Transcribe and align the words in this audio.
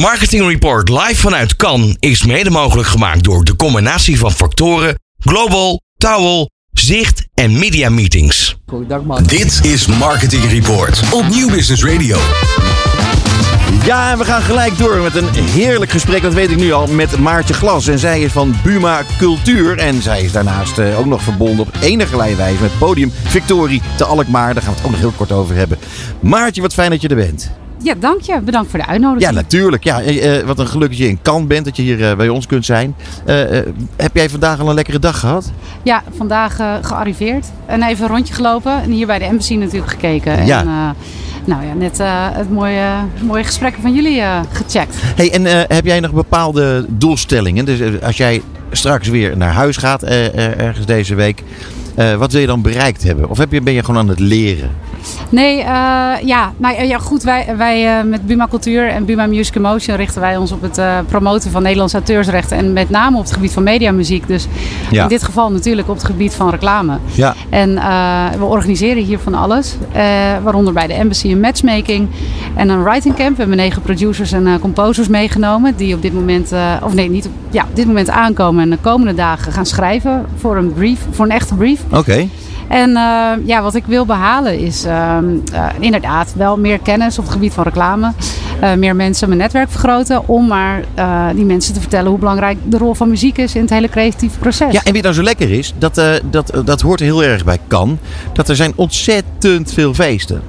Marketing 0.00 0.48
Report 0.48 0.88
live 0.88 1.16
vanuit 1.16 1.56
Cannes 1.56 1.96
is 1.98 2.24
mede 2.24 2.50
mogelijk 2.50 2.88
gemaakt 2.88 3.24
door 3.24 3.44
de 3.44 3.56
combinatie 3.56 4.18
van 4.18 4.32
factoren 4.32 4.98
Global, 5.18 5.80
Towel, 5.96 6.50
Zicht 6.72 7.26
en 7.34 7.58
Media 7.58 7.88
Meetings. 7.88 8.56
Dit 9.22 9.60
is 9.64 9.86
Marketing 9.86 10.44
Report 10.44 11.02
op 11.12 11.28
Nieuw 11.28 11.50
Business 11.50 11.84
Radio. 11.84 12.18
Ja, 13.84 14.12
en 14.12 14.18
we 14.18 14.24
gaan 14.24 14.42
gelijk 14.42 14.78
door 14.78 14.96
met 14.96 15.14
een 15.14 15.34
heerlijk 15.34 15.90
gesprek, 15.90 16.22
dat 16.22 16.34
weet 16.34 16.50
ik 16.50 16.56
nu 16.56 16.72
al, 16.72 16.86
met 16.86 17.18
Maartje 17.18 17.54
Glas. 17.54 17.86
En 17.86 17.98
zij 17.98 18.20
is 18.20 18.32
van 18.32 18.54
Buma 18.62 19.02
Cultuur. 19.18 19.78
En 19.78 20.02
zij 20.02 20.22
is 20.22 20.32
daarnaast 20.32 20.78
eh, 20.78 20.98
ook 20.98 21.06
nog 21.06 21.22
verbonden 21.22 21.66
op 21.66 21.74
enige 21.80 22.16
wijze 22.36 22.62
met 22.62 22.78
Podium 22.78 23.12
Victorie 23.24 23.82
te 23.96 24.04
Alkmaar. 24.04 24.54
Daar 24.54 24.62
gaan 24.62 24.72
we 24.72 24.78
het 24.78 24.86
ook 24.86 24.92
nog 24.92 25.00
heel 25.00 25.14
kort 25.16 25.32
over 25.32 25.54
hebben. 25.54 25.78
Maartje, 26.20 26.62
wat 26.62 26.74
fijn 26.74 26.90
dat 26.90 27.02
je 27.02 27.08
er 27.08 27.16
bent. 27.16 27.50
Ja, 27.82 27.94
dank 27.98 28.20
je. 28.20 28.40
Bedankt 28.40 28.70
voor 28.70 28.78
de 28.78 28.86
uitnodiging. 28.86 29.30
Ja, 29.30 29.40
natuurlijk. 29.40 29.84
Ja, 29.84 30.00
eh, 30.00 30.38
eh, 30.38 30.46
wat 30.46 30.58
een 30.58 30.66
geluk 30.66 30.88
dat 30.88 30.98
je 30.98 31.08
in 31.08 31.18
Cannes 31.22 31.46
bent, 31.46 31.64
dat 31.64 31.76
je 31.76 31.82
hier 31.82 32.10
eh, 32.10 32.16
bij 32.16 32.28
ons 32.28 32.46
kunt 32.46 32.64
zijn. 32.64 32.94
Heb 33.96 34.14
jij 34.14 34.30
vandaag 34.30 34.60
al 34.60 34.68
een 34.68 34.74
lekkere 34.74 34.98
dag 34.98 35.20
gehad? 35.20 35.52
Ja, 35.82 36.02
vandaag 36.16 36.56
gearriveerd. 36.82 37.46
En 37.66 37.82
even 37.82 38.04
een 38.04 38.10
rondje 38.10 38.34
gelopen. 38.34 38.82
En 38.82 38.90
hier 38.90 39.06
bij 39.06 39.18
de 39.18 39.24
embassy 39.24 39.54
natuurlijk 39.54 39.90
gekeken. 39.90 40.46
Ja. 40.46 40.60
En 40.60 40.96
nou 41.44 41.66
ja, 41.66 41.74
net 41.74 41.98
het 42.36 42.50
mooie, 42.50 42.88
mooie 43.22 43.44
gesprekken 43.44 43.82
van 43.82 43.94
jullie 43.94 44.22
gecheckt. 44.52 44.94
Hey, 45.00 45.32
en 45.32 45.44
heb 45.74 45.84
jij 45.84 46.00
nog 46.00 46.12
bepaalde 46.12 46.86
doelstellingen? 46.88 47.64
Dus 47.64 48.02
als 48.02 48.16
jij 48.16 48.42
straks 48.70 49.08
weer 49.08 49.36
naar 49.36 49.52
huis 49.52 49.76
gaat, 49.76 50.02
ergens 50.02 50.86
deze 50.86 51.14
week, 51.14 51.42
wat 52.18 52.32
wil 52.32 52.40
je 52.40 52.46
dan 52.46 52.62
bereikt 52.62 53.02
hebben? 53.02 53.30
Of 53.30 53.38
heb 53.38 53.52
je, 53.52 53.60
ben 53.60 53.72
je 53.72 53.84
gewoon 53.84 54.00
aan 54.00 54.08
het 54.08 54.20
leren? 54.20 54.70
Nee, 55.28 55.58
eh, 55.60 55.66
ja, 56.24 56.52
nou, 56.56 56.82
ja, 56.84 56.98
goed. 56.98 57.22
Wij, 57.22 57.54
wij 57.56 57.98
eh, 57.98 58.04
met 58.04 58.26
Buma 58.26 58.46
Cultuur 58.50 58.88
en 58.88 59.04
Buma 59.04 59.26
Music 59.26 59.54
Emotion 59.54 59.96
richten 59.96 60.20
wij 60.20 60.36
ons 60.36 60.52
op 60.52 60.62
het 60.62 60.78
eh, 60.78 60.98
promoten 61.08 61.50
van 61.50 61.62
Nederlandse 61.62 61.96
auteursrechten. 61.96 62.56
En 62.56 62.72
met 62.72 62.90
name 62.90 63.16
op 63.16 63.22
het 63.22 63.32
gebied 63.32 63.52
van 63.52 63.62
mediamuziek. 63.62 64.26
Dus 64.26 64.46
Ja. 64.90 65.02
in 65.02 65.08
dit 65.08 65.22
geval 65.22 65.50
natuurlijk 65.52 65.88
op 65.88 65.94
het 65.94 66.04
gebied 66.04 66.34
van 66.34 66.50
reclame. 66.50 66.98
Ja. 67.12 67.34
En 67.50 67.74
we 68.38 68.44
organiseren 68.44 69.02
hier 69.02 69.18
van 69.18 69.34
alles. 69.34 69.74
waaronder 70.42 70.72
bij 70.72 70.86
de 70.86 70.92
Embassy 70.92 71.30
een 71.30 71.40
matchmaking 71.40 72.08
en 72.54 72.68
een 72.68 72.82
writing 72.82 73.14
camp. 73.16 73.30
We 73.30 73.36
hebben 73.38 73.56
negen 73.56 73.82
producers 73.82 74.32
en 74.32 74.58
composers 74.60 75.08
meegenomen. 75.08 75.76
Die 75.76 75.94
op 75.94 76.02
dit 76.02 76.12
moment, 76.12 76.52
of 76.82 76.94
nee, 76.94 77.10
niet 77.10 77.26
op, 77.26 77.32
ja, 77.50 77.62
op 77.62 77.76
dit 77.76 77.86
moment 77.86 78.10
aankomen. 78.10 78.62
En 78.62 78.70
de 78.70 78.78
komende 78.80 79.14
dagen 79.14 79.52
gaan 79.52 79.66
schrijven 79.66 80.26
voor 80.36 80.56
een 80.56 80.72
brief, 80.72 81.00
voor 81.10 81.24
een 81.24 81.30
echte 81.30 81.54
brief. 81.54 81.80
Oké. 81.90 82.28
En 82.68 82.96
eh, 82.96 83.46
ja, 83.46 83.62
wat 83.62 83.74
ik 83.74 83.84
wil 83.86 84.06
behalen 84.06 84.58
is 84.58 84.84
ehm, 84.84 85.24
eh, 85.52 85.66
inderdaad 85.78 86.32
wel 86.36 86.58
meer 86.58 86.78
kennis 86.78 87.18
op 87.18 87.24
het 87.24 87.32
gebied 87.32 87.52
van 87.52 87.64
reclame. 87.64 88.12
Eh, 88.60 88.74
meer 88.74 88.96
mensen 88.96 89.28
mijn 89.28 89.40
netwerk 89.40 89.70
vergroten. 89.70 90.28
Om 90.28 90.46
maar 90.46 90.84
die 91.34 91.44
mensen 91.44 91.74
te 91.74 91.80
vertellen 91.80 92.10
hoe 92.10 92.18
belangrijk 92.18 92.58
de 92.64 92.78
rol 92.78 92.94
van 92.94 93.08
muziek 93.08 93.38
is 93.38 93.54
in 93.54 93.60
het 93.60 93.70
hele 93.70 93.88
creatieve 93.88 94.38
proces. 94.38 94.72
Ja, 94.72 94.82
en 94.82 94.92
wie 94.92 95.02
nou 95.02 95.14
zo 95.14 95.22
lekker 95.22 95.50
is, 95.50 95.74
dat, 95.78 96.00
dat, 96.30 96.52
dat 96.64 96.80
hoort 96.80 97.00
heel 97.00 97.24
erg 97.24 97.44
bij 97.44 97.58
Kan. 97.66 97.98
Dat 98.32 98.48
er 98.48 98.56
zijn 98.56 98.72
ontzettend 98.76 99.72
veel 99.72 99.94
feesten. 99.94 100.42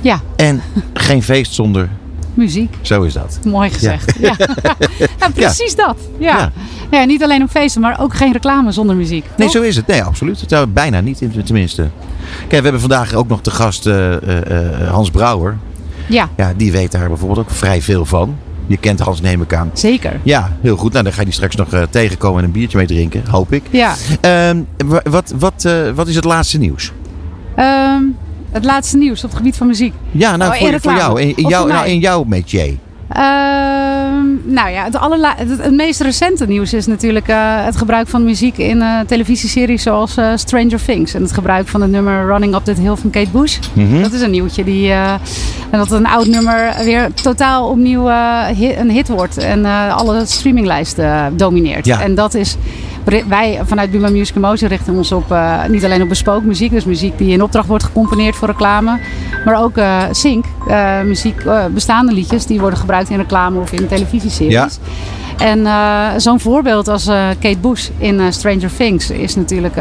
Ja, 0.00 0.20
En 0.36 0.62
geen 0.92 1.22
feest 1.22 1.54
zonder, 1.54 1.88
muziek. 2.34 2.76
zo 2.80 3.02
is 3.02 3.12
dat. 3.12 3.38
Mooi 3.44 3.70
gezegd. 3.70 4.14
Ja, 4.18 4.36
ja. 5.18 5.30
precies 5.34 5.76
dat. 5.76 5.96
Ja. 6.18 6.38
Ja. 6.38 6.52
Ja. 6.92 7.04
niet 7.04 7.22
alleen 7.22 7.42
op 7.42 7.50
feesten, 7.50 7.80
maar 7.80 8.00
ook 8.00 8.14
geen 8.14 8.32
reclame 8.32 8.72
zonder 8.72 8.96
muziek. 8.96 9.24
Nee, 9.36 9.48
toch? 9.48 9.56
zo 9.56 9.62
is 9.62 9.76
het. 9.76 9.86
Nee, 9.86 10.02
absoluut. 10.02 10.44
Zou 10.46 10.66
bijna 10.66 11.00
niet, 11.00 11.20
in- 11.20 11.42
tenminste. 11.44 11.82
Kijk, 12.38 12.50
we 12.50 12.56
hebben 12.62 12.80
vandaag 12.80 13.14
ook 13.14 13.28
nog 13.28 13.40
te 13.40 13.50
gast 13.50 13.86
eh, 13.86 14.12
eh, 14.16 14.80
eh, 14.82 14.90
Hans 14.90 15.10
Brouwer. 15.10 15.56
Ja, 16.08 16.28
Ja, 16.36 16.52
die 16.56 16.72
weet 16.72 16.92
daar 16.92 17.08
bijvoorbeeld 17.08 17.38
ook 17.38 17.50
vrij 17.50 17.82
veel 17.82 18.04
van. 18.04 18.36
Je 18.66 18.76
kent 18.76 19.00
Hans, 19.00 19.20
neem 19.20 19.42
ik 19.42 19.54
aan. 19.54 19.70
zeker. 19.72 20.20
Ja, 20.22 20.52
heel 20.60 20.76
goed. 20.76 20.92
Nou, 20.92 21.04
dan 21.04 21.12
ga 21.12 21.18
je 21.18 21.24
die 21.24 21.34
straks 21.34 21.56
nog 21.56 21.68
tegenkomen 21.90 22.38
en 22.38 22.44
een 22.44 22.52
biertje 22.52 22.76
mee 22.78 22.86
drinken, 22.86 23.22
hoop 23.30 23.52
ik. 23.52 23.62
Ja. 23.70 23.94
Ehm, 24.20 24.60
wa- 24.86 25.02
wat, 25.10 25.34
wat, 25.38 25.68
wat 25.94 26.08
is 26.08 26.14
het 26.14 26.24
laatste 26.24 26.58
nieuws? 26.58 26.92
Ehm, 27.56 28.02
het 28.50 28.64
laatste 28.64 28.96
nieuws 28.96 29.24
op 29.24 29.28
het 29.28 29.38
gebied 29.38 29.56
van 29.56 29.66
muziek. 29.66 29.94
Ja, 30.10 30.36
nou, 30.36 30.52
Oh, 30.52 30.74
voor, 30.80 30.92
jou. 30.92 31.20
In, 31.20 31.36
in, 31.36 31.48
jou, 31.48 31.68
nou, 31.68 31.86
in 31.86 31.98
jouw 31.98 32.24
métier. 32.24 32.76
Ehm, 33.08 33.81
nou 34.42 34.70
ja, 34.70 34.84
het, 34.84 34.96
allerla- 34.96 35.34
het, 35.36 35.48
het 35.58 35.72
meest 35.74 36.00
recente 36.00 36.46
nieuws 36.46 36.72
is 36.72 36.86
natuurlijk 36.86 37.28
eh, 37.28 37.64
het 37.64 37.76
gebruik 37.76 38.08
van 38.08 38.24
muziek 38.24 38.58
in 38.58 38.82
eh, 38.82 39.00
televisieseries 39.06 39.82
zoals 39.82 40.16
eh, 40.16 40.28
Stranger 40.36 40.84
Things. 40.84 41.14
En 41.14 41.22
het 41.22 41.32
gebruik 41.32 41.68
van 41.68 41.80
het 41.82 41.90
nummer 41.90 42.26
Running 42.26 42.54
Up 42.54 42.64
That 42.64 42.76
Hill 42.78 42.94
van 42.96 43.10
Kate 43.10 43.30
Bush. 43.30 43.58
Mhm. 43.72 44.02
Dat 44.02 44.12
is 44.12 44.20
een 44.20 44.30
nieuwtje 44.30 44.64
die, 44.64 44.92
en 44.92 45.18
dat 45.70 45.90
een 45.90 46.06
oud 46.06 46.26
nummer 46.26 46.74
weer 46.84 47.12
totaal 47.22 47.68
opnieuw 47.68 48.08
eh, 48.08 48.46
hi- 48.46 48.74
een 48.78 48.90
hit 48.90 49.08
wordt. 49.08 49.36
En 49.36 49.64
alle 49.90 50.22
streaminglijsten 50.26 51.36
domineert. 51.36 51.86
Ja. 51.86 52.00
En 52.00 52.14
dat 52.14 52.34
is, 52.34 52.56
wij 53.04 53.60
vanuit 53.64 53.90
Buma 53.90 54.08
Music 54.08 54.36
Emotion 54.36 54.68
richten 54.68 54.94
ons 54.94 55.12
op, 55.12 55.30
eh, 55.30 55.64
niet 55.68 55.84
alleen 55.84 56.02
op 56.02 56.08
bespoken 56.08 56.46
muziek. 56.46 56.70
Dus 56.70 56.84
muziek 56.84 57.18
die 57.18 57.32
in 57.32 57.42
opdracht 57.42 57.68
wordt 57.68 57.84
gecomponeerd 57.84 58.36
voor 58.36 58.48
reclame. 58.48 58.98
Maar 59.44 59.62
ook 59.62 59.76
eh 59.76 60.02
sync, 60.10 60.44
eh, 60.66 61.00
muziek, 61.00 61.42
bestaande 61.74 62.12
liedjes 62.12 62.46
die 62.46 62.60
worden 62.60 62.78
gebruikt 62.78 63.10
in 63.10 63.16
reclame 63.16 63.60
of 63.60 63.72
in 63.72 63.88
televisieseries. 63.88 64.52
Ja. 64.52 64.68
En 65.42 65.66
eh, 65.66 66.08
zo'n 66.16 66.40
voorbeeld 66.40 66.88
als 66.88 67.06
eh, 67.06 67.28
Kate 67.40 67.58
Bush 67.58 67.88
in 67.98 68.20
eh, 68.20 68.26
Stranger 68.30 68.70
Things 68.76 69.10
is 69.10 69.36
natuurlijk 69.36 69.74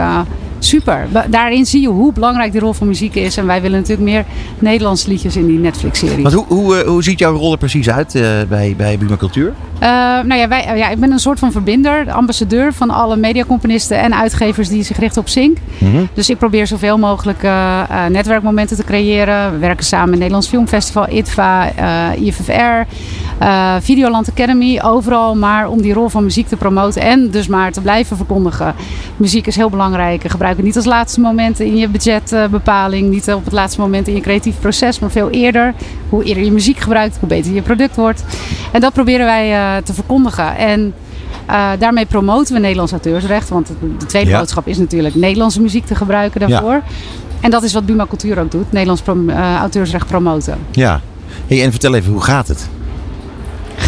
super. 0.59 1.07
Daarin 1.29 1.65
zie 1.65 1.81
je 1.81 1.87
hoe 1.87 2.13
belangrijk 2.13 2.51
die 2.51 2.61
rol 2.61 2.73
van 2.73 2.87
muziek 2.87 3.15
is. 3.15 3.37
En 3.37 3.45
wij 3.45 3.61
willen 3.61 3.79
natuurlijk 3.79 4.09
meer 4.09 4.25
Nederlandse 4.59 5.09
liedjes 5.09 5.35
in 5.35 5.47
die 5.47 5.57
Netflix-serie. 5.57 6.33
Hoe, 6.33 6.45
hoe, 6.47 6.83
hoe 6.85 7.03
ziet 7.03 7.19
jouw 7.19 7.35
rol 7.35 7.51
er 7.51 7.57
precies 7.57 7.89
uit 7.89 8.11
bij, 8.49 8.73
bij 8.77 8.97
Buma 8.97 9.15
Cultuur? 9.15 9.53
Nou 9.79 10.35
ja, 10.35 10.47
wij, 10.47 10.77
ja, 10.77 10.89
ik 10.89 10.99
ben 10.99 11.11
een 11.11 11.19
soort 11.19 11.39
van 11.39 11.51
verbinder, 11.51 12.05
de 12.05 12.11
ambassadeur 12.11 12.73
van 12.73 12.89
alle 12.89 13.15
mediacomponisten 13.15 13.99
en 13.99 14.15
uitgevers 14.15 14.69
die 14.69 14.83
zich 14.83 14.97
richten 14.97 15.21
op 15.21 15.27
Sync. 15.27 15.57
Mhm. 15.77 16.03
Dus 16.13 16.29
ik 16.29 16.37
probeer 16.37 16.67
zoveel 16.67 16.97
mogelijk 16.97 17.41
netwerkmomenten 18.09 18.77
te 18.77 18.83
creëren. 18.83 19.51
We 19.51 19.57
werken 19.57 19.85
samen 19.85 20.09
met 20.09 20.17
Nederlands 20.17 20.47
Filmfestival, 20.47 21.09
ITVA, 21.09 21.71
IFFR, 22.15 22.85
eh, 23.41 23.75
Videoland 23.79 24.29
Academy. 24.29 24.79
Overal 24.83 25.35
maar 25.35 25.69
om 25.69 25.81
die 25.81 25.93
rol 25.93 26.09
van 26.09 26.23
muziek 26.23 26.47
te 26.47 26.55
promoten 26.55 27.01
en 27.01 27.29
dus 27.29 27.47
maar 27.47 27.71
te 27.71 27.81
blijven 27.81 28.17
verkondigen. 28.17 28.75
Muziek 29.17 29.47
is 29.47 29.55
heel 29.55 29.69
belangrijk. 29.69 30.29
Gebruik 30.29 30.55
het 30.55 30.65
niet 30.65 30.75
als 30.75 30.85
laatste 30.85 31.19
moment 31.19 31.59
in 31.59 31.75
je 31.77 31.87
budgetbepaling. 31.87 33.09
niet 33.09 33.33
op 33.33 33.43
het 33.43 33.53
laatste 33.53 33.79
moment 33.79 34.07
in 34.07 34.15
je 34.15 34.21
creatief 34.21 34.59
proces, 34.59 34.99
maar 34.99 35.11
veel 35.11 35.29
eerder. 35.29 35.73
Hoe 36.09 36.23
eerder 36.23 36.43
je 36.43 36.51
muziek 36.51 36.77
gebruikt, 36.79 37.17
hoe 37.19 37.29
beter 37.29 37.53
je 37.53 37.61
product 37.61 37.95
wordt. 37.95 38.23
En 38.71 38.81
dat 38.81 38.93
proberen 38.93 39.25
wij 39.25 39.53
eh, 39.53 39.83
te 39.83 39.93
verkondigen. 39.93 40.57
En 40.57 40.93
eh, 41.45 41.69
daarmee 41.79 42.05
promoten 42.05 42.53
we 42.53 42.59
Nederlands 42.59 42.91
auteursrecht. 42.91 43.49
Want 43.49 43.67
de- 43.67 43.73
de 43.97 44.05
tweede 44.05 44.29
Ja. 44.29 44.39
boodschap 44.39 44.67
is 44.67 44.77
natuurlijk 44.77 45.15
Nederlandse 45.15 45.61
muziek 45.61 45.85
te 45.85 45.95
gebruiken 45.95 46.39
daarvoor. 46.49 46.81
En 47.39 47.51
dat 47.51 47.63
is 47.63 47.73
wat 47.73 47.85
Buma 47.85 48.05
Cultuur 48.07 48.39
ook 48.39 48.51
doet. 48.51 48.71
Nederlands 48.71 49.01
prom- 49.01 49.29
auteursrecht 49.59 50.07
promoten. 50.07 50.57
Ja. 50.71 51.01
Hey, 51.47 51.63
en 51.63 51.71
vertel 51.71 51.93
even, 51.95 52.11
hoe 52.11 52.21
gaat 52.21 52.47
het? 52.47 52.69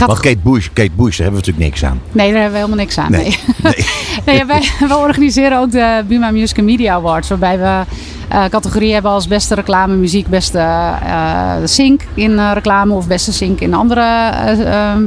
Gaat 0.09 0.21
Want 0.21 0.35
Kate 0.35 0.49
Bush, 0.49 0.67
Kate 0.73 0.91
Bush, 0.95 1.17
daar 1.17 1.25
hebben 1.27 1.43
we 1.43 1.47
natuurlijk 1.47 1.65
niks 1.65 1.83
aan. 1.83 2.01
Nee, 2.11 2.31
daar 2.31 2.41
hebben 2.41 2.51
we 2.51 2.65
helemaal 2.65 2.85
niks 2.85 2.97
aan. 2.97 3.11
Nee. 3.11 3.21
Nee. 3.23 3.37
Nee. 3.63 3.85
nee, 4.25 4.35
ja, 4.37 4.45
wij, 4.45 4.71
wij 4.87 4.97
organiseren 4.97 5.59
ook 5.59 5.71
de 5.71 6.03
Buma 6.07 6.31
Music 6.31 6.61
Media 6.61 6.93
Awards. 6.93 7.29
Waarbij 7.29 7.57
we 7.57 7.83
eh 8.29 8.45
categorieën 8.45 8.93
hebben 8.93 9.11
als 9.11 9.27
beste 9.27 9.55
reclame, 9.55 9.95
muziek, 9.95 10.27
beste 10.27 10.59
eh 10.59 11.55
sync 11.63 12.01
in 12.13 12.39
eh, 12.39 12.51
reclame 12.53 12.93
of 12.93 13.07
beste 13.07 13.33
sync 13.33 13.59
in 13.59 13.73
andere 13.73 14.05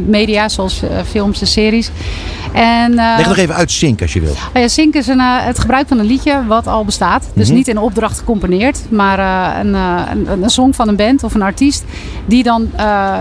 media, 0.07 0.49
zoals 0.49 0.83
films 1.05 1.41
en 1.41 1.47
series. 1.47 1.91
En, 2.57 2.99
eh, 2.99 3.15
Leg 3.17 3.27
nog 3.27 3.37
even 3.37 3.55
uit 3.55 3.71
Sync 3.71 4.03
als 4.03 4.13
je 4.13 4.21
wilt. 4.21 4.39
Nou 4.53 4.59
ja, 4.65 4.69
sync 4.69 4.95
is 4.95 5.07
een, 5.07 5.21
eh, 5.21 5.27
het 5.39 5.59
gebruik 5.59 5.89
van 5.89 5.99
een 5.99 6.07
liedje 6.07 6.43
wat 6.47 6.67
al 6.67 6.85
bestaat. 6.85 7.29
Dus 7.35 7.47
Mhm. 7.47 7.57
niet 7.57 7.69
in 7.69 7.79
opdracht 7.79 8.19
gecomponeerd, 8.19 8.79
maar 8.91 9.19
eh, 9.19 9.59
een, 9.65 9.75
een, 9.75 10.43
een 10.43 10.51
song 10.51 10.73
van 10.73 10.89
een 10.89 10.97
band 10.97 11.23
of 11.25 11.35
een 11.35 11.43
artiest. 11.43 11.85
Die 12.27 12.43
dan 12.43 12.71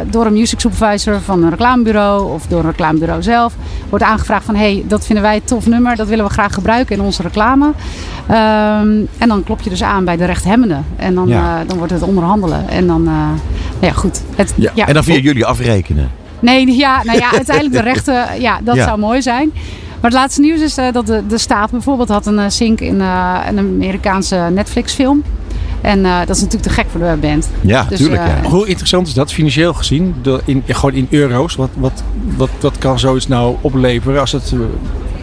door 0.10 0.26
een 0.26 0.34
music 0.34 0.60
supervisor 0.60 1.22
van 1.22 1.44
een 1.44 1.50
reclamebureau 1.50 2.34
of 2.34 2.46
door 2.48 2.60
een 2.60 2.66
reclamebureau 2.70 3.24
zelf 3.24 3.54
wordt 3.90 4.06
aangevraagd 4.06 4.46
van... 4.46 4.56
hey, 4.56 4.84
dat 4.88 5.06
vinden 5.06 5.24
wij 5.24 5.36
een 5.36 5.44
tof 5.44 5.68
nummer, 5.68 5.96
dat 5.96 6.08
willen 6.08 6.26
we 6.26 6.32
graag 6.32 6.54
gebruiken 6.54 6.96
in 6.96 7.02
onze 7.02 7.22
reclame. 7.22 7.72
Ehm, 8.28 8.90
en 9.18 9.28
dan 9.28 9.44
klop 9.44 9.62
je 9.62 9.70
dus 9.70 9.84
aan 9.84 10.06
bij 10.06 10.18
de 10.18 10.26
rechthebbenden. 10.26 10.86
En 10.96 11.16
dan, 11.16 11.28
Ja. 11.28 11.64
dan 11.68 11.78
wordt 11.78 11.92
het 11.94 12.02
onderhandelen. 12.02 12.70
En 12.70 12.88
dan, 12.88 13.04
nou 13.04 13.36
ja 13.80 13.92
goed. 13.92 14.22
Het, 14.36 14.54
en 14.76 14.94
dan 14.94 15.04
via 15.04 15.18
jullie 15.18 15.46
afrekenen. 15.46 16.10
Nee, 16.46 16.76
ja, 16.86 17.04
nou 17.04 17.18
ja, 17.18 17.32
uiteindelijk 17.42 17.76
de 17.76 17.82
rechten, 17.82 18.42
ja, 18.42 18.60
dat 18.64 18.76
Ja. 18.76 18.84
zou 18.84 19.00
mooi 19.00 19.22
zijn. 19.22 19.52
Maar 20.02 20.12
het 20.12 20.20
laatste 20.20 20.42
nieuws 20.42 20.62
is 20.62 20.78
eh, 20.78 20.92
dat 20.92 21.08
de, 21.08 21.28
de 21.28 21.38
staat 21.38 21.72
bijvoorbeeld 21.72 22.10
had 22.10 22.26
een 22.26 22.38
uh, 22.40 22.46
sync 22.48 22.80
in 22.82 22.96
uh, 22.96 23.40
een 23.50 23.58
Amerikaanse 23.60 24.36
Netflix 24.52 24.94
film. 24.94 25.24
En 25.82 26.00
uh, 26.00 26.20
dat 26.20 26.36
is 26.36 26.42
natuurlijk 26.42 26.64
te 26.64 26.70
gek 26.70 26.86
voor 26.92 27.00
de 27.00 27.18
band. 27.22 27.50
Ja, 27.62 27.84
dus, 27.90 27.98
tuurlijk. 28.00 28.22
Ja. 28.22 28.50
Hoe 28.50 28.68
interessant 28.68 29.08
is 29.08 29.14
dat 29.14 29.34
financieel 29.34 29.74
gezien? 29.74 30.16
De, 30.22 30.42
in, 30.46 30.64
gewoon 30.68 30.96
in 30.96 31.08
euro's. 31.10 31.56
Wat, 31.56 31.70
wat, 31.74 32.04
wat, 32.38 32.50
wat 32.60 32.78
kan 32.78 33.00
zoiets 33.00 33.28
nou 33.28 33.56
opleveren 33.62 34.20
als 34.20 34.32
het... 34.32 34.52
Uh, 34.54 34.60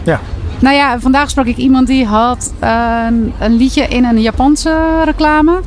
ja. 0.03 0.19
Nou 0.59 0.75
ja, 0.75 0.99
vandaag 0.99 1.29
sprak 1.29 1.45
ik 1.45 1.57
iemand 1.57 1.87
die 1.87 2.05
had 2.05 2.53
een, 2.59 3.33
een 3.39 3.55
liedje 3.55 3.87
in 3.87 4.03
een 4.03 4.21
Japanse 4.21 5.01
reclame. 5.03 5.59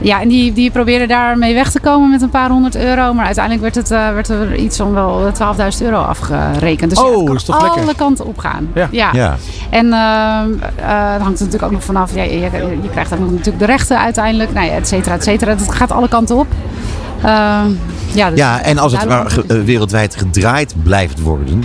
Uh, 0.00 0.06
Ja, 0.06 0.20
en 0.20 0.28
die, 0.28 0.52
die 0.52 0.70
probeerden 0.70 1.08
daarmee 1.08 1.54
weg 1.54 1.70
te 1.70 1.80
komen 1.80 2.10
met 2.10 2.22
een 2.22 2.30
paar 2.30 2.50
honderd 2.50 2.76
euro. 2.76 3.14
Maar 3.14 3.24
uiteindelijk 3.24 3.62
werd, 3.62 3.74
het, 3.74 3.90
eh, 3.90 4.12
werd 4.12 4.28
er 4.28 4.54
iets 4.56 4.76
van 4.76 4.92
wel 4.92 5.32
12.000 5.32 5.82
euro 5.82 5.96
afgerekend. 6.02 6.90
Dus 6.90 6.98
Oh, 7.00 7.04
ja, 7.12 7.16
het 7.16 7.26
kan 7.26 7.36
is 7.36 7.44
toch 7.44 7.58
alle 7.60 7.76
lekker? 7.76 7.94
kanten 7.94 8.26
op 8.26 8.38
gaan. 8.38 8.68
Ja. 8.74 9.08
Ja. 9.12 9.36
En 9.70 9.92
ehm, 9.92 10.50
eh, 10.76 11.12
het 11.12 11.22
hangt 11.22 11.38
er 11.38 11.44
natuurlijk 11.44 11.62
ook 11.62 11.70
nog 11.70 11.84
vanaf. 11.84 12.14
Ja, 12.14 12.22
je, 12.22 12.38
je, 12.38 12.50
je 12.82 12.88
krijgt 12.90 13.12
ook 13.12 13.18
nog 13.18 13.30
natuurlijk 13.30 13.58
de 13.58 13.64
rechten 13.64 13.98
uiteindelijk. 14.00 14.52
Nou 14.52 14.66
ja, 14.66 14.72
et 14.72 14.88
cetera, 14.88 15.14
et 15.14 15.24
cetera. 15.24 15.54
Dat 15.54 15.72
gaat 15.74 15.92
alle 15.92 16.08
kanten 16.08 16.36
op. 16.36 16.46
Ehm, 17.22 17.66
ja, 18.12 18.30
dus 18.30 18.38
Ja, 18.38 18.62
en 18.62 18.78
als 18.78 18.92
het 18.92 19.08
maar 19.08 19.26
eh, 19.48 19.60
wereldwijd 19.64 20.16
gedraaid 20.16 20.74
blijft 20.82 21.20
worden, 21.20 21.62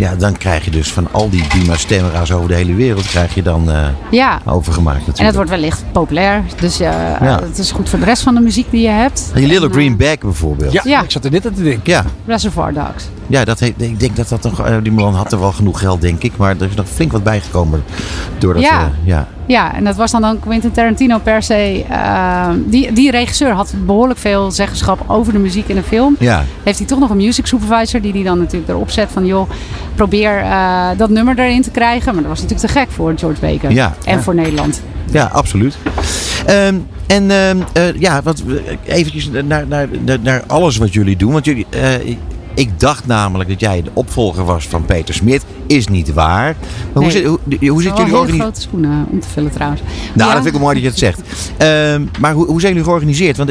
ja, 0.00 0.14
dan 0.16 0.36
krijg 0.36 0.64
je 0.64 0.70
dus 0.70 0.92
van 0.92 1.08
al 1.10 1.30
die 1.30 1.44
Buma 1.54 1.76
stemra's 1.76 2.32
over 2.32 2.48
de 2.48 2.54
hele 2.54 2.74
wereld, 2.74 3.06
krijg 3.06 3.34
je 3.34 3.42
dan 3.42 3.70
eh, 3.70 3.88
Ja, 4.10 4.40
overgemaakt 4.46 4.96
natuurlijk. 4.96 5.18
en 5.18 5.24
het 5.26 5.34
wordt 5.34 5.50
wellicht 5.50 5.84
populair. 5.92 6.42
Dus 6.60 6.80
eh, 6.80 6.88
Ja. 7.20 7.40
het 7.42 7.58
is 7.58 7.70
goed 7.70 7.88
voor 7.88 7.98
de 7.98 8.04
rest 8.04 8.22
van 8.22 8.34
de 8.34 8.40
muziek 8.40 8.70
die 8.70 8.82
je 8.82 8.88
hebt. 8.88 9.30
Die 9.34 9.46
Little 9.46 9.66
En, 9.66 9.72
Green 9.72 9.92
eh, 9.92 10.08
Bag 10.08 10.18
bijvoorbeeld. 10.18 10.72
Ja, 10.72 10.80
Ja. 10.84 11.02
ik 11.02 11.10
zat 11.10 11.24
er 11.24 11.30
net 11.30 11.46
aan 11.46 11.54
te 11.54 11.62
denken. 11.62 11.92
Ja, 11.92 12.04
Reservoir 12.26 12.72
Dogs. 12.72 13.04
Ja 13.30 13.44
dat 13.44 13.60
heeft, 13.60 13.82
ik 13.82 14.00
denk 14.00 14.16
dat 14.16 14.28
dat 14.28 14.42
nog, 14.42 14.60
eh, 14.66 14.76
die 14.82 14.92
man 14.92 15.14
had 15.14 15.32
er 15.32 15.40
wel 15.40 15.52
genoeg 15.52 15.80
geld, 15.80 16.00
denk 16.00 16.22
ik. 16.22 16.36
Maar 16.36 16.56
er 16.60 16.68
is 16.68 16.74
nog 16.74 16.88
flink 16.88 17.12
wat 17.12 17.22
bijgekomen. 17.22 17.82
Doordat, 18.38 18.62
Ja. 18.62 18.80
eh, 18.80 18.86
ja. 19.04 19.28
Ja, 19.46 19.74
en 19.74 19.84
dat 19.84 19.96
was 19.96 20.10
dan 20.10 20.24
ook 20.24 20.40
Quentin 20.40 20.70
Tarantino 20.70 21.18
per 21.18 21.42
se. 21.42 21.84
eh, 21.88 22.48
die, 22.66 22.92
die 22.92 23.10
regisseur 23.10 23.50
had 23.52 23.74
behoorlijk 23.86 24.18
veel 24.18 24.50
zeggenschap 24.50 25.04
over 25.06 25.32
de 25.32 25.38
muziek 25.38 25.68
in 25.68 25.74
de 25.76 25.82
film. 25.82 26.16
Ja. 26.18 26.44
Heeft 26.62 26.78
hij 26.78 26.86
toch 26.86 26.98
nog 26.98 27.10
een 27.10 27.16
music 27.16 27.46
supervisor 27.46 28.00
die 28.00 28.12
die 28.12 28.24
dan 28.24 28.38
natuurlijk 28.38 28.70
erop 28.70 28.90
zet 28.90 29.08
van 29.12 29.26
joh, 29.26 29.50
probeer 29.94 30.44
dat 30.96 31.10
nummer 31.10 31.38
erin 31.38 31.62
te 31.62 31.70
krijgen. 31.70 32.04
Maar 32.14 32.22
dat 32.22 32.30
was 32.32 32.40
natuurlijk 32.42 32.72
te 32.72 32.78
gek 32.78 32.90
voor 32.90 33.12
George 33.16 33.40
Baker. 33.40 33.70
Ja. 33.70 33.94
En 34.04 34.16
Ja. 34.16 34.22
voor 34.22 34.34
Nederland. 34.34 34.80
Ja, 35.10 35.24
absoluut. 35.32 35.76
Ehm, 36.46 36.74
en 37.06 37.30
ehm, 37.30 37.56
eh, 37.72 38.00
ja, 38.00 38.22
wat, 38.22 38.42
eventjes 38.84 39.30
naar, 39.44 39.66
naar, 39.66 39.88
naar, 40.22 40.42
alles 40.46 40.76
wat 40.76 40.92
jullie 40.92 41.16
doen. 41.16 41.32
Want 41.32 41.44
jullie, 41.44 41.66
ik 42.54 42.80
dacht 42.80 43.06
namelijk 43.06 43.48
dat 43.48 43.60
jij 43.60 43.82
de 43.82 43.90
opvolger 43.92 44.44
was 44.44 44.66
van 44.66 44.84
Peter 44.84 45.14
Smit. 45.14 45.44
Is 45.66 45.88
niet 45.88 46.12
waar. 46.12 46.56
Maar 46.92 47.02
hoe 47.02 47.12
zit, 47.12 47.24
hoe, 47.24 47.38
hoe 47.68 47.82
zit 47.82 47.96
jullie 47.96 48.12
organisatie? 48.16 48.40
grote 48.40 48.60
schoenen 48.60 49.06
om 49.10 49.20
te 49.20 49.28
vullen 49.28 49.50
trouwens. 49.50 49.80
Nou, 50.14 50.28
Ja. 50.28 50.34
dat 50.34 50.42
vind 50.42 50.54
ik 50.54 50.60
mooi 50.60 50.74
dat 50.74 50.82
je 50.82 50.88
het 50.88 50.98
zegt. 50.98 51.20
Ehm, 51.56 52.04
maar 52.20 52.32
hoe, 52.32 52.46
hoe 52.46 52.60
zijn 52.60 52.72
jullie 52.72 52.86
georganiseerd? 52.88 53.36
Want 53.36 53.50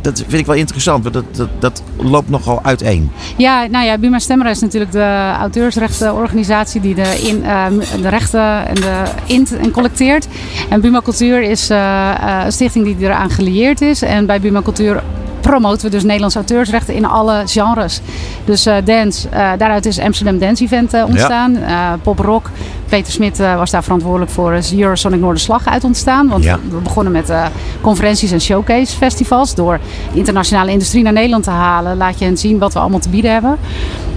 dat 0.00 0.18
vind 0.28 0.40
ik 0.40 0.46
wel 0.46 0.54
interessant. 0.54 1.02
Want 1.02 1.14
dat, 1.14 1.24
dat, 1.36 1.48
dat 1.58 1.82
loopt 1.96 2.28
nogal 2.30 2.60
uiteen. 2.62 3.10
Ja, 3.36 3.66
nou 3.66 3.84
ja, 3.84 3.98
Buma 3.98 4.18
Stemra 4.18 4.50
is 4.50 4.60
natuurlijk 4.60 4.92
de 4.92 5.32
auteursrechtenorganisatie 5.38 6.80
die 6.80 6.94
de, 6.94 7.20
in, 7.28 7.44
eh, 7.44 7.66
de 8.02 8.08
rechten 8.08 8.66
en 8.66 8.74
de 8.74 9.02
int 9.26 9.56
en 9.56 9.70
collecteert. 9.70 10.26
En 10.68 10.80
Buma 10.80 11.00
Cultuur 11.00 11.42
is 11.42 11.70
eh, 11.70 12.10
eh, 12.10 12.44
een 12.44 12.52
stichting 12.52 12.84
die 12.84 12.96
eraan 13.00 13.30
gelieerd 13.30 13.80
is. 13.80 14.02
En 14.02 14.26
bij 14.26 14.40
Buma 14.40 14.62
Cultuur 14.62 15.02
promoten 15.50 15.84
we 15.84 15.90
dus 15.90 16.02
Nederlandse 16.02 16.38
auteursrechten 16.38 16.94
in 16.94 17.04
alle 17.04 17.42
genres. 17.46 18.00
Dus 18.44 18.66
eh, 18.66 18.74
dance, 18.84 19.28
eh, 19.28 19.50
daaruit 19.58 19.86
is 19.86 19.98
Amsterdam 20.00 20.38
Dance 20.38 20.64
Event 20.64 20.94
eh, 20.94 21.04
ontstaan. 21.06 21.56
Eh, 21.56 21.92
pop 22.02 22.18
rock, 22.18 22.50
Peter 22.88 23.12
Smit 23.12 23.38
was 23.38 23.70
daar 23.70 23.82
verantwoordelijk 23.82 24.30
voor. 24.30 24.52
Is 24.52 24.72
Eurosonic 24.74 25.20
Noorderslag 25.20 25.66
uit 25.68 25.84
ontstaan. 25.84 26.28
Want 26.28 26.44
Ja. 26.44 26.58
we 26.70 26.76
begonnen 26.76 27.12
met 27.12 27.32
conferenties 27.80 28.30
en 28.32 28.40
showcase 28.40 28.96
festivals. 28.96 29.54
Door 29.54 29.78
de 30.12 30.18
internationale 30.18 30.70
industrie 30.70 31.02
naar 31.02 31.12
Nederland 31.12 31.44
te 31.44 31.50
halen, 31.50 31.96
laat 31.96 32.18
je 32.18 32.24
hen 32.24 32.36
zien 32.36 32.58
wat 32.58 32.72
we 32.72 32.78
allemaal 32.78 32.98
te 32.98 33.08
bieden 33.08 33.32
hebben. 33.32 33.56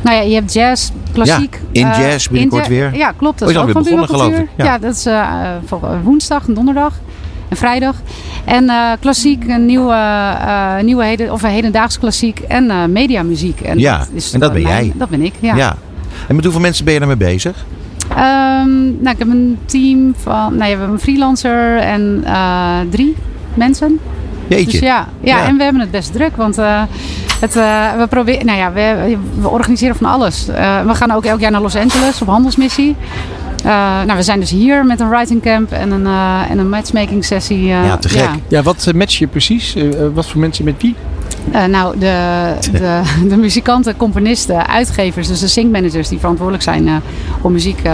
Nou 0.02 0.16
ja, 0.16 0.22
je 0.22 0.34
hebt 0.36 0.54
jazz, 0.54 0.90
klassiek. 1.14 1.60
Ja, 1.72 1.96
in 1.98 2.04
jazz 2.04 2.28
binnenkort 2.28 2.64
ja- 2.64 2.70
weer. 2.70 2.96
Ja, 2.96 3.12
klopt. 3.12 3.40
Dat 3.40 3.48
Oh, 3.50 3.54
is 3.56 3.62
is 3.62 3.66
ook 3.68 3.72
van 3.74 3.84
begonnen, 3.84 4.08
geloof 4.10 4.34
ik. 4.34 4.48
Ja. 4.58 4.66
Ja, 4.66 4.78
dat 4.78 4.96
is 4.96 5.08
voor- 5.66 6.02
woensdag 6.04 6.48
en 6.48 6.54
donderdag 6.54 6.94
en 7.52 7.58
vrijdag. 7.58 7.96
En 8.46 8.70
eh, 8.70 8.92
klassiek, 9.00 9.44
een 9.48 9.66
nieuwe, 9.66 9.94
eh, 9.94 10.80
nieuwe 10.84 11.04
heden, 11.06 11.32
of 11.32 11.44
een 11.44 11.50
hedendaags 11.50 12.00
klassiek 12.00 12.40
en 12.40 12.70
eh, 12.70 12.86
mediamuziek. 12.86 13.62
En 13.62 13.80
Ja, 13.80 14.06
en 14.34 14.40
dat 14.40 14.54
ben 14.54 14.62
mijn- 14.64 14.84
jij. 14.86 14.94
Dat 14.96 15.10
ben 15.10 15.22
ik, 15.22 15.34
ja. 15.40 15.56
Ja. 15.56 15.76
En 16.28 16.36
met 16.36 16.44
hoeveel 16.44 16.62
mensen 16.62 16.86
ben 16.86 16.94
je 16.94 17.00
daarmee 17.00 17.18
bezig? 17.18 17.66
Ehm, 18.10 18.84
nou, 18.84 19.10
ik 19.10 19.18
heb 19.18 19.28
een 19.28 19.58
team 19.66 20.14
van, 20.22 20.34
nou 20.34 20.58
ja, 20.58 20.60
we 20.64 20.68
hebben 20.70 20.90
een 20.90 21.00
freelancer 21.00 21.78
en 21.78 22.24
drie 22.90 23.16
mensen. 23.54 24.00
Jeetje. 24.48 24.72
Dus 24.72 24.80
ja, 24.80 25.08
ja, 25.22 25.38
Ja. 25.38 25.46
en 25.48 25.58
we 25.58 25.64
hebben 25.64 25.82
het 25.82 25.92
best 25.92 26.14
druk, 26.14 26.36
want 26.36 26.56
het, 27.40 27.54
we 27.98 28.06
proberen, 28.10 28.46
nou 28.46 28.58
ja, 28.58 28.72
we, 28.72 29.18
we 29.42 29.48
organiseren 29.50 29.96
van 29.96 30.10
alles. 30.12 30.46
We 30.86 30.94
gaan 30.96 31.12
ook 31.12 31.26
elk 31.26 31.40
jaar 31.40 31.52
naar 31.52 31.62
Los 31.62 31.76
Angeles 31.76 32.22
op 32.22 32.28
handelsmissie. 32.28 32.96
Eh, 33.64 33.72
nou, 34.06 34.16
we 34.16 34.24
zijn 34.24 34.40
dus 34.40 34.50
hier 34.50 34.86
met 34.86 35.00
een 35.00 35.10
writing 35.10 35.42
camp 35.42 35.72
en 35.72 35.92
een, 35.92 36.06
eh, 36.06 36.40
en 36.50 36.58
een 36.58 36.70
matchmaking 36.70 37.26
sessie. 37.26 37.58
eh, 37.72 37.86
Ja, 37.86 37.98
te 37.98 38.10
gek. 38.10 38.30
Ja, 38.48 38.62
wat 38.62 38.92
match 38.96 39.18
je 39.18 39.28
precies? 39.28 39.76
Wat 40.14 40.28
voor 40.30 40.40
mensen 40.40 40.66
met 40.66 40.76
wie? 40.82 40.96
Eh, 41.52 41.66
nou, 41.66 41.98
de, 42.00 42.54
de, 42.72 43.02
de 43.30 43.38
muzikanten, 43.38 43.98
componisten, 43.98 44.68
uitgevers, 44.68 45.28
dus 45.28 45.40
de 45.40 45.48
syncmanagers 45.48 46.08
die 46.08 46.20
verantwoordelijk 46.20 46.64
zijn 46.64 46.88
eh, 46.88 46.94
om 47.42 47.52
muziek 47.52 47.80
eh, 47.84 47.94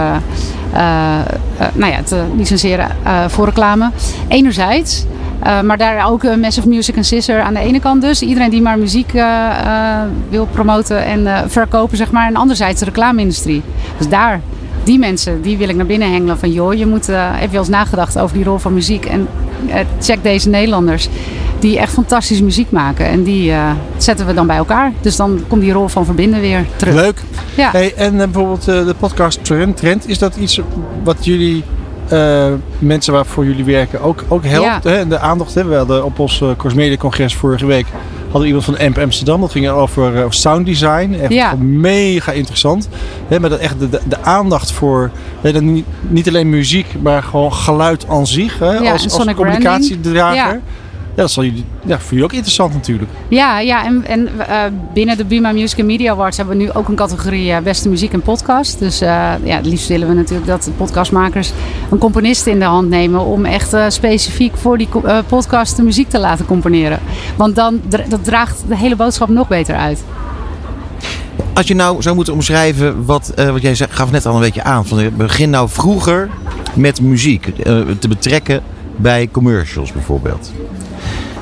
eh, 0.72 1.18
eh, 1.58 1.66
nou 1.74 1.92
ja, 1.92 2.02
te 2.02 2.22
licenseren 2.36 2.88
eh, 3.02 3.24
voor 3.28 3.44
reclame. 3.44 3.90
Enerzijds. 4.28 5.04
Eh, 5.42 5.60
maar 5.60 5.76
daar 5.78 6.06
ook 6.10 6.24
eh, 6.24 6.36
Massive 6.36 6.68
Music 6.68 6.96
en 6.96 7.04
Scissor 7.04 7.40
aan 7.40 7.54
de 7.54 7.60
ene 7.60 7.80
kant 7.80 8.02
dus. 8.02 8.22
Iedereen 8.22 8.50
die 8.50 8.62
maar 8.62 8.78
muziek 8.78 9.12
wil 10.28 10.46
promoten 10.46 11.04
en 11.04 11.26
eh, 11.26 11.38
verkopen, 11.46 11.96
zeg 11.96 12.10
maar. 12.10 12.26
En 12.26 12.36
anderzijds 12.36 12.78
de 12.78 12.84
reclame-industrie. 12.84 13.62
Dus 13.98 14.08
daar, 14.08 14.40
die 14.88 14.98
mensen, 14.98 15.42
die 15.42 15.56
wil 15.56 15.68
ik 15.68 15.76
naar 15.76 15.86
binnen 15.86 16.12
hengelen. 16.12 16.38
Van 16.38 16.52
joh, 16.52 16.74
je 16.74 16.86
moet, 16.86 17.08
eh, 17.08 17.30
heb 17.30 17.44
je 17.44 17.50
wel 17.50 17.60
eens 17.60 17.68
nagedacht 17.68 18.18
over 18.18 18.36
die 18.36 18.44
rol 18.44 18.58
van 18.58 18.74
muziek? 18.74 19.04
En 19.04 19.28
eh, 19.66 19.80
check 20.00 20.22
deze 20.22 20.48
Nederlanders 20.48 21.08
die 21.58 21.78
echt 21.78 21.92
fantastische 21.92 22.44
muziek 22.44 22.70
maken. 22.70 23.06
En 23.06 23.22
die 23.22 23.52
eh, 23.52 23.70
zetten 23.96 24.26
we 24.26 24.34
dan 24.34 24.46
bij 24.46 24.56
elkaar. 24.56 24.92
Dus 25.00 25.16
dan 25.16 25.40
komt 25.48 25.62
die 25.62 25.72
rol 25.72 25.88
van 25.88 26.04
verbinden 26.04 26.40
weer 26.40 26.66
terug. 26.76 26.94
Leuk. 26.94 27.22
Ja. 27.56 27.70
Hey, 27.70 27.94
en 27.94 28.20
eh, 28.20 28.28
bijvoorbeeld 28.28 28.68
eh, 28.68 28.86
de 28.86 28.94
podcast 28.98 29.44
Trend, 29.44 29.76
Trend, 29.76 30.08
is 30.08 30.18
dat 30.18 30.36
iets 30.36 30.60
wat 31.02 31.24
jullie 31.24 31.64
eh, 32.08 32.46
mensen 32.78 33.12
waarvoor 33.12 33.44
jullie 33.44 33.64
werken 33.64 34.00
ook, 34.00 34.24
ook 34.28 34.44
helpt? 34.44 34.84
Ja. 34.84 34.90
Hè? 34.90 35.08
De 35.08 35.18
aandacht 35.18 35.54
hebben 35.54 35.72
we 35.72 35.78
hadden 35.78 36.04
op 36.04 36.18
ons 36.18 36.40
uh, 36.40 36.48
Cosmedia 36.56 36.96
congres 36.96 37.34
vorige 37.34 37.66
week 37.66 37.86
hadden 38.30 38.40
we 38.40 38.46
iemand 38.46 38.64
van 38.64 38.78
AMP 38.78 38.98
Amsterdam. 38.98 39.40
Dat 39.40 39.50
ging 39.50 39.68
over 39.68 40.14
uh, 40.14 40.24
sound 40.28 40.66
design. 40.66 41.16
Echt 41.20 41.32
Ja. 41.32 41.54
mega 41.58 42.32
interessant. 42.32 42.88
Hè, 43.28 43.40
maar 43.40 43.50
dat 43.50 43.58
echt 43.58 43.78
de, 43.78 43.88
de, 43.88 44.00
de 44.08 44.22
aandacht 44.22 44.72
voor 44.72 45.10
niet, 45.60 45.84
niet 46.08 46.28
alleen 46.28 46.50
muziek, 46.50 46.86
maar 47.02 47.22
gewoon 47.22 47.52
geluid 47.52 48.08
aan 48.08 48.26
zich. 48.26 48.58
Ja, 48.58 48.92
als, 48.92 49.10
als 49.18 49.34
communicatiedrager. 49.34 50.60
Dat 51.18 51.30
zal 51.30 51.44
jullie, 51.44 51.64
ja, 51.84 51.98
voor 51.98 52.08
jullie 52.08 52.24
ook 52.24 52.32
interessant 52.32 52.72
natuurlijk. 52.74 53.10
Ja, 53.28 53.60
ja 53.60 53.84
en, 53.84 54.04
en 54.06 54.28
eh, 54.48 54.62
binnen 54.94 55.16
de 55.16 55.24
Buma 55.24 55.52
Music 55.52 55.78
and 55.78 55.86
Media 55.86 56.12
Awards 56.12 56.36
hebben 56.36 56.56
we 56.56 56.62
nu 56.62 56.72
ook 56.72 56.88
een 56.88 56.94
categorie 56.94 57.52
eh, 57.52 57.62
beste 57.62 57.88
muziek 57.88 58.12
en 58.12 58.22
podcast. 58.22 58.78
Dus 58.78 59.00
eh, 59.00 59.08
ja, 59.42 59.56
het 59.56 59.66
liefst 59.66 59.88
willen 59.88 60.08
we 60.08 60.14
natuurlijk 60.14 60.46
dat 60.46 60.62
de 60.62 60.70
podcastmakers 60.70 61.52
een 61.90 61.98
componist 61.98 62.46
in 62.46 62.58
de 62.58 62.64
hand 62.64 62.88
nemen 62.88 63.20
om 63.20 63.44
echt 63.44 63.72
eh, 63.72 63.84
specifiek 63.88 64.56
voor 64.56 64.78
die 64.78 64.88
eh, 65.04 65.18
podcast 65.26 65.76
de 65.76 65.82
muziek 65.82 66.08
te 66.08 66.18
laten 66.18 66.46
componeren. 66.46 66.98
Want 67.36 67.54
dan 67.54 67.80
dat 68.08 68.24
draagt 68.24 68.62
de 68.68 68.76
hele 68.76 68.96
boodschap 68.96 69.28
nog 69.28 69.48
beter 69.48 69.76
uit. 69.76 70.04
Als 71.52 71.66
je 71.66 71.74
nou 71.74 72.02
zou 72.02 72.14
moeten 72.14 72.32
omschrijven 72.32 73.04
wat, 73.04 73.32
eh, 73.34 73.50
wat 73.50 73.62
jij 73.62 73.74
zei, 73.74 73.90
gaf 73.92 74.10
net 74.10 74.26
al 74.26 74.34
een 74.34 74.40
beetje 74.40 74.62
aan. 74.62 74.86
Van, 74.86 75.10
begin 75.16 75.50
nou 75.50 75.68
vroeger 75.68 76.28
met 76.74 77.00
muziek 77.00 77.46
eh, 77.46 77.80
te 77.98 78.08
betrekken 78.08 78.62
bij 78.96 79.28
commercials 79.32 79.92
bijvoorbeeld. 79.92 80.52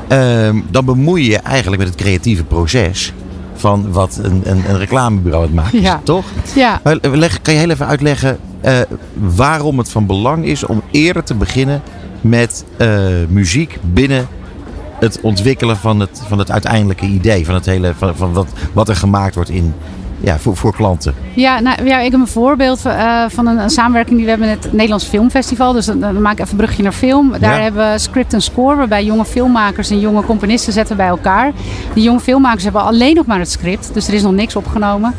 Ehm, 0.09 0.57
dan 0.71 0.85
bemoei 0.85 1.23
je 1.25 1.31
je 1.31 1.39
eigenlijk 1.39 1.83
met 1.83 1.93
het 1.93 2.03
creatieve 2.03 2.45
proces 2.45 3.13
van 3.55 3.93
wat 3.93 4.19
een, 4.23 4.41
een, 4.45 4.63
een 4.69 4.79
reclamebureau 4.79 5.45
het 5.45 5.55
maakt, 5.55 5.73
Ja. 5.73 6.01
toch? 6.05 6.25
Ja, 6.55 6.81
leg- 7.01 7.43
kan 7.43 7.55
je 7.55 7.61
heel 7.61 7.71
even 7.71 7.87
uitleggen 7.87 8.39
eh, 8.61 8.79
waarom 9.15 9.79
het 9.79 9.91
van 9.91 10.07
belang 10.07 10.45
is 10.45 10.65
om 10.67 10.83
eerder 10.91 11.25
te 11.25 11.35
beginnen 11.35 11.83
met 12.21 12.65
eh, 12.77 12.89
muziek 13.29 13.79
binnen 13.83 14.27
het 15.01 15.19
ontwikkelen 15.23 15.77
van 15.77 16.01
het, 16.01 16.23
van 16.29 16.39
het 16.39 16.51
uiteindelijke 16.51 17.07
idee, 17.07 17.45
van, 17.45 17.55
het 17.55 17.67
hele, 17.67 17.93
van, 17.99 18.17
van 18.17 18.33
wat, 18.33 18.47
wat 18.73 18.89
er 18.89 18.97
gemaakt 18.97 19.35
wordt 19.35 19.51
in, 19.51 19.75
ja, 20.21 20.39
voor, 20.39 20.57
voor 20.57 20.75
klanten. 20.75 21.15
Ja, 21.35 21.61
nou, 21.61 21.85
ja, 21.85 21.99
ik 21.99 22.11
heb 22.11 22.21
een 22.21 22.27
voorbeeld 22.27 22.81
van, 22.81 22.91
eh, 22.93 23.23
van 23.29 23.47
een, 23.47 23.59
een 23.59 23.71
samenwerking 23.71 24.17
die 24.17 24.25
we 24.25 24.31
hebben 24.31 24.49
met 24.49 24.65
het 24.65 24.73
Nederlands 24.73 25.05
Filmfestival. 25.05 25.73
Dus 25.73 25.87
dan, 25.87 26.01
dan 26.01 26.23
maak 26.23 26.33
ik 26.33 26.39
even 26.39 26.51
een 26.51 26.57
brugje 26.57 26.83
naar 26.83 26.93
film. 26.93 27.31
Daar 27.41 27.57
Ja. 27.57 27.63
hebben 27.63 27.93
we 27.93 27.99
script 27.99 28.33
en 28.33 28.43
score, 28.43 28.77
waarbij 28.77 29.05
jonge 29.05 29.25
filmmakers 29.25 29.91
en 29.91 30.01
jonge 30.01 30.23
componisten 30.25 30.73
zetten 30.73 30.97
bij 30.97 31.07
elkaar. 31.07 31.53
Die 31.95 32.03
jonge 32.03 32.21
filmmakers 32.21 32.63
hebben 32.63 32.83
alleen 32.83 33.15
nog 33.15 33.27
maar 33.27 33.39
het 33.39 33.51
script, 33.51 33.91
dus 33.95 34.09
er 34.09 34.15
is 34.15 34.23
nog 34.23 34.33
niks 34.33 34.57
opgenomen. 34.57 35.15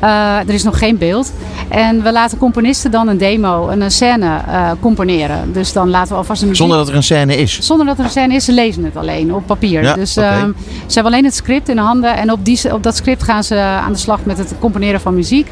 Eh, 0.00 0.36
er 0.38 0.50
is 0.54 0.62
nog 0.62 0.78
geen 0.78 0.98
beeld. 0.98 1.32
En 1.68 2.02
we 2.02 2.12
laten 2.12 2.38
componisten 2.38 2.90
dan 2.90 3.08
een 3.08 3.18
demo, 3.18 3.68
een 3.68 3.90
scène 3.90 4.38
eh, 4.48 4.70
componeren. 4.80 5.52
Dus 5.52 5.72
dan 5.72 5.90
laten 5.90 6.08
we 6.12 6.14
alvast 6.18 6.42
een. 6.42 6.56
Zonder 6.56 6.76
dat 6.76 6.88
er 6.88 6.94
een 6.94 7.02
scène 7.02 7.36
is. 7.36 7.58
Zonder 7.60 7.86
dat 7.86 7.98
er 7.98 8.04
een 8.04 8.10
scène 8.10 8.34
is, 8.34 8.44
ze 8.44 8.52
lezen 8.52 8.84
het 8.84 8.96
alleen 8.96 9.34
op 9.34 9.46
papier. 9.46 9.82
Ja, 9.82 9.94
dus 9.94 10.16
ehm, 10.16 10.50
ze 10.86 10.94
hebben 10.94 11.12
alleen 11.12 11.24
het 11.24 11.34
script 11.34 11.68
in 11.68 11.76
de 11.76 11.82
handen. 11.82 12.16
En 12.16 12.32
op, 12.32 12.44
die, 12.44 12.74
op 12.74 12.82
dat 12.82 12.96
script 12.96 13.22
gaan 13.22 13.44
ze 13.44 13.56
aan 13.58 13.92
de 13.92 13.98
slag 13.98 14.24
met 14.24 14.38
het 14.50 14.58
componeren 14.58 15.00
van 15.00 15.14
muziek. 15.14 15.50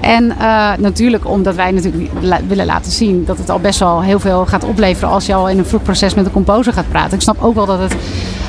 En 0.00 0.24
uh, 0.24 0.72
natuurlijk 0.78 1.26
omdat 1.26 1.54
wij 1.54 1.70
natuurlijk 1.70 2.10
willen 2.48 2.66
laten 2.66 2.92
zien 2.92 3.24
dat 3.24 3.38
het 3.38 3.50
al 3.50 3.58
best 3.58 3.78
wel 3.78 4.02
heel 4.02 4.20
veel 4.20 4.46
gaat 4.46 4.64
opleveren 4.64 5.08
als 5.08 5.26
je 5.26 5.34
al 5.34 5.48
in 5.48 5.58
een 5.58 5.64
vroeg 5.64 5.82
proces 5.82 6.14
met 6.14 6.24
een 6.24 6.32
composer 6.32 6.72
gaat 6.72 6.88
praten. 6.88 7.14
Ik 7.14 7.22
snap 7.22 7.42
ook 7.42 7.54
wel 7.54 7.66
dat 7.66 7.78
het 7.78 7.94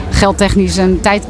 geldtechnisch 0.10 0.78
en 0.78 1.02
tijd 1.02 1.28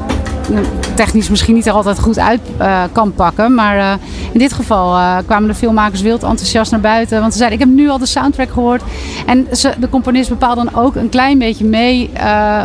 technisch 0.96 1.30
misschien 1.30 1.56
niet 1.56 1.70
altijd 1.70 2.00
goed 2.00 2.20
uit 2.20 2.42
uh, 2.62 2.84
kan 2.92 3.14
pakken. 3.14 3.54
Maar 3.54 3.78
uh, 3.78 3.94
in 4.32 4.40
dit 4.40 4.54
geval 4.54 5.22
kwamen 5.26 5.48
de 5.48 5.56
filmmakers 5.56 6.02
wild 6.02 6.24
enthousiast 6.24 6.72
naar 6.72 6.80
buiten. 6.80 7.20
Want 7.20 7.32
ze 7.32 7.38
zeiden, 7.38 7.60
ik 7.60 7.66
heb 7.66 7.76
nu 7.76 7.90
al 7.90 7.98
de 7.98 8.06
soundtrack 8.06 8.52
gehoord. 8.52 8.82
En 9.26 9.48
ze, 9.52 9.74
de 9.80 9.90
componist 9.90 10.30
bepaalt 10.30 10.56
dan 10.56 10.76
ook 10.76 10.96
een 10.96 11.10
klein 11.10 11.38
beetje 11.38 11.66
mee 11.66 12.10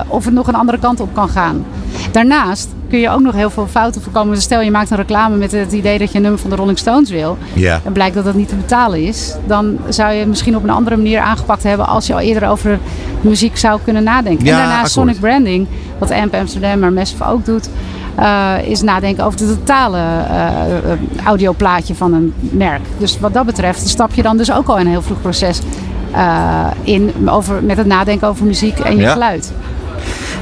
of 0.09 0.25
het 0.25 0.35
nog 0.35 0.47
een 0.47 0.55
andere 0.55 0.79
kant 0.79 1.01
op 1.01 1.15
kan 1.15 1.29
gaan. 1.29 1.65
Daarnaast 2.13 2.69
kun 2.89 2.99
je 2.99 3.11
ook 3.11 3.21
nog 3.21 3.35
heel 3.35 3.51
veel 3.51 3.67
fouten 3.67 4.03
voorkomen. 4.03 4.35
Dus 4.35 4.43
stel 4.43 4.61
je 4.61 4.71
maakt 4.71 4.91
een 4.91 4.97
reclame 4.97 5.37
met 5.37 5.53
het 5.53 5.73
idee 5.73 5.99
dat 5.99 6.11
je 6.11 6.17
een 6.17 6.23
nummer 6.23 6.41
van 6.41 6.51
de 6.51 6.57
Rolling 6.57 6.79
Stones 6.79 7.11
wil. 7.11 7.39
Ja. 7.53 7.81
En 7.85 7.93
blijkt 7.93 8.15
dat 8.15 8.25
dat 8.25 8.35
niet 8.35 8.49
te 8.49 8.55
betalen 8.55 9.03
is. 9.03 9.35
Dan 9.47 9.79
zou 9.89 10.13
je 10.13 10.19
het 10.19 10.29
misschien 10.29 10.57
op 10.57 10.63
een 10.63 10.71
andere 10.71 10.97
manier 10.97 11.21
aangepakt 11.21 11.63
hebben 11.63 11.87
als 11.87 12.07
je 12.07 12.13
al 12.13 12.21
eerder 12.21 12.49
over 12.49 12.79
muziek 13.21 13.57
zou 13.57 13.81
kunnen 13.85 14.03
nadenken. 14.03 14.45
Ja, 14.47 14.53
en 14.53 14.59
daarnaast. 14.69 14.93
Sonic 14.93 15.21
Branding, 15.21 15.67
wat 15.99 16.11
AMP 16.11 16.35
Amsterdam 16.35 16.79
maar 16.79 16.93
Massive 16.93 17.25
ook 17.25 17.45
doet. 17.45 17.69
Uh, 18.19 18.55
is 18.65 18.83
nadenken 18.83 19.25
over 19.25 19.41
het 19.41 19.49
totale 19.49 19.99
uh, 19.99 21.27
audioplaatje 21.27 21.95
van 21.95 22.13
een 22.13 22.35
merk. 22.39 22.81
Dus 22.99 23.21
wat 23.21 23.35
dat 23.35 23.47
betreft 23.47 23.89
stap 23.89 24.15
je 24.15 24.23
dan 24.23 24.37
dus 24.37 24.53
ook 24.53 24.69
al 24.69 24.79
in 24.79 24.85
een 24.85 24.91
heel 24.91 25.03
vroeg 25.03 25.21
proces 25.21 25.61
uh, 26.15 26.67
in 26.83 27.13
over, 27.27 27.63
met 27.63 27.77
het 27.77 27.87
nadenken 27.87 28.29
over 28.29 28.47
muziek 28.47 28.79
en 28.79 28.97
je 28.97 29.03
Ja. 29.03 29.13
geluid. 29.13 29.53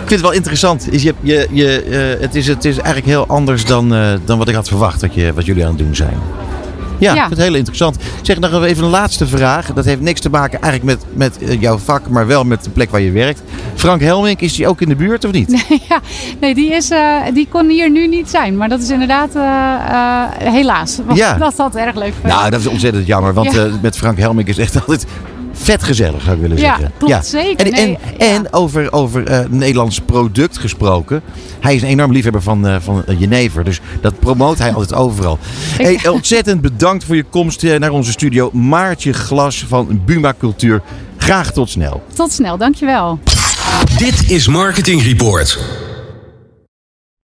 Ik 0.04 0.10
vind 0.10 0.20
het 0.20 0.28
wel 0.30 0.38
interessant. 0.38 0.92
Is 0.92 1.02
je, 1.02 1.14
je, 1.20 1.48
je, 1.50 1.80
eh, 2.16 2.22
het, 2.22 2.34
is, 2.34 2.46
het 2.46 2.64
is 2.64 2.76
eigenlijk 2.76 3.06
heel 3.06 3.26
anders 3.26 3.64
dan, 3.64 3.94
eh, 3.94 4.12
dan 4.24 4.38
wat 4.38 4.48
ik 4.48 4.54
had 4.54 4.68
verwacht 4.68 5.00
wat, 5.00 5.14
je, 5.14 5.32
wat 5.34 5.44
jullie 5.44 5.62
aan 5.62 5.68
het 5.68 5.78
doen 5.78 5.94
zijn. 5.96 6.16
Ja, 6.98 7.10
ik 7.10 7.16
Ja. 7.16 7.26
vind 7.26 7.36
het 7.38 7.46
heel 7.46 7.54
interessant. 7.54 7.96
Zeg 8.22 8.38
nog 8.38 8.64
even 8.64 8.84
een 8.84 8.90
laatste 8.90 9.26
vraag. 9.26 9.72
Dat 9.72 9.84
heeft 9.84 10.00
niks 10.00 10.20
te 10.20 10.30
maken 10.30 10.60
eigenlijk 10.62 10.98
met, 10.98 11.16
met 11.16 11.42
eh, 11.50 11.60
jouw 11.60 11.78
vak, 11.78 12.08
maar 12.08 12.26
wel 12.26 12.44
met 12.44 12.64
de 12.64 12.70
plek 12.70 12.90
waar 12.90 13.00
je 13.00 13.10
werkt. 13.10 13.42
Frank 13.74 14.00
Helmink, 14.00 14.40
is 14.40 14.54
die 14.54 14.68
ook 14.68 14.80
in 14.80 14.88
de 14.88 14.96
buurt 14.96 15.24
of 15.24 15.32
niet? 15.32 15.66
ja, 15.88 16.00
nee, 16.40 16.54
die, 16.54 16.70
is, 16.72 16.90
uh, 16.90 17.16
die 17.34 17.48
kon 17.50 17.68
hier 17.68 17.90
nu 17.90 18.06
niet 18.08 18.30
zijn. 18.30 18.56
Maar 18.56 18.68
dat 18.68 18.80
is 18.82 18.90
inderdaad 18.90 19.36
uh, 19.36 19.42
uh, 19.42 20.52
helaas. 20.52 20.98
Want 21.06 21.18
Ja. 21.18 21.34
dat 21.38 21.54
had 21.56 21.74
erg 21.76 21.94
leuk 21.94 22.12
geweest. 22.14 22.34
Nou, 22.36 22.50
dat 22.50 22.60
is 22.60 22.66
ontzettend 22.66 23.06
jammer, 23.06 23.34
want 23.34 23.52
Ja. 23.52 23.68
met 23.82 23.96
Frank 23.96 24.18
Helmink 24.18 24.48
is 24.48 24.58
echt 24.58 24.74
altijd 24.80 25.06
vet 25.54 25.82
gezellig, 25.82 26.22
zou 26.22 26.34
ik 26.34 26.40
willen 26.42 26.56
Ja, 26.56 26.76
zeggen. 26.76 26.92
klopt, 26.98 27.26
zeker. 27.26 27.66
En, 27.66 27.72
Nee, 27.72 27.82
en, 27.84 27.90
ja. 28.18 28.34
en 28.34 28.52
over, 28.52 28.92
over 28.92 29.26
eh, 29.26 29.44
Nederlands 29.48 30.00
product 30.00 30.58
gesproken. 30.58 31.22
Hij 31.60 31.74
is 31.74 31.82
een 31.82 31.88
enorm 31.88 32.12
liefhebber 32.12 32.42
van, 32.42 32.66
eh, 32.66 32.76
van 32.80 33.04
eh, 33.06 33.20
Jenever, 33.20 33.64
dus 33.64 33.80
dat 34.00 34.18
promoot 34.18 34.58
hij 34.58 34.72
altijd 34.72 34.94
overal. 34.94 35.38
Hey, 35.76 36.08
ontzettend 36.08 36.60
bedankt 36.60 37.04
voor 37.04 37.16
je 37.16 37.24
komst 37.30 37.62
naar 37.62 37.90
onze 37.90 38.10
studio. 38.10 38.50
Maartje 38.52 39.12
Glas 39.12 39.64
van 39.68 40.00
Buma 40.04 40.34
Cultuur. 40.38 40.82
Graag 41.16 41.52
tot 41.52 41.70
snel. 41.70 42.02
Tot 42.14 42.32
snel, 42.32 42.56
dankjewel. 42.56 43.18
Dit 43.98 44.30
is 44.30 44.48
Marketing 44.48 45.02
Report. 45.02 45.58